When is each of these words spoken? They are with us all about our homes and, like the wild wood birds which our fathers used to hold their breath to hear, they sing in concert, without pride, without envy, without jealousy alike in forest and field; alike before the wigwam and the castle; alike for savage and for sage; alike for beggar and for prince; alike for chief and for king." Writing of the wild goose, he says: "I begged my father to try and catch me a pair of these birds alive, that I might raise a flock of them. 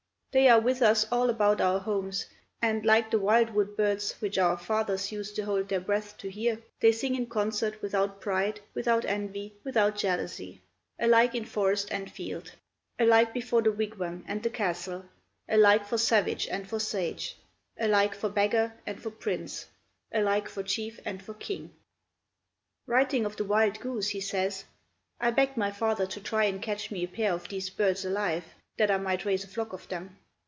They 0.33 0.47
are 0.47 0.61
with 0.61 0.81
us 0.81 1.05
all 1.11 1.29
about 1.29 1.59
our 1.59 1.79
homes 1.79 2.25
and, 2.61 2.85
like 2.85 3.11
the 3.11 3.19
wild 3.19 3.49
wood 3.49 3.75
birds 3.75 4.13
which 4.21 4.37
our 4.37 4.57
fathers 4.57 5.11
used 5.11 5.35
to 5.35 5.41
hold 5.43 5.67
their 5.67 5.81
breath 5.81 6.17
to 6.19 6.29
hear, 6.31 6.61
they 6.79 6.93
sing 6.93 7.15
in 7.15 7.25
concert, 7.25 7.81
without 7.81 8.21
pride, 8.21 8.61
without 8.73 9.03
envy, 9.03 9.53
without 9.65 9.97
jealousy 9.97 10.61
alike 10.97 11.35
in 11.35 11.43
forest 11.43 11.91
and 11.91 12.09
field; 12.09 12.53
alike 12.97 13.33
before 13.33 13.61
the 13.61 13.73
wigwam 13.73 14.23
and 14.25 14.41
the 14.41 14.49
castle; 14.49 15.03
alike 15.49 15.85
for 15.85 15.97
savage 15.97 16.47
and 16.47 16.65
for 16.69 16.79
sage; 16.79 17.35
alike 17.77 18.15
for 18.15 18.29
beggar 18.29 18.71
and 18.87 19.03
for 19.03 19.11
prince; 19.11 19.65
alike 20.13 20.47
for 20.47 20.63
chief 20.63 20.97
and 21.03 21.21
for 21.21 21.33
king." 21.33 21.73
Writing 22.87 23.25
of 23.25 23.35
the 23.35 23.43
wild 23.43 23.81
goose, 23.81 24.07
he 24.07 24.21
says: 24.21 24.63
"I 25.19 25.31
begged 25.31 25.57
my 25.57 25.71
father 25.71 26.05
to 26.05 26.21
try 26.21 26.45
and 26.45 26.61
catch 26.61 26.89
me 26.89 27.03
a 27.03 27.07
pair 27.09 27.33
of 27.33 27.49
these 27.49 27.69
birds 27.69 28.05
alive, 28.05 28.45
that 28.77 28.89
I 28.89 28.97
might 28.97 29.25
raise 29.25 29.43
a 29.43 29.47
flock 29.49 29.73
of 29.73 29.87
them. 29.89 30.17